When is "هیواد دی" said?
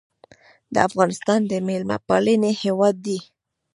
2.63-3.17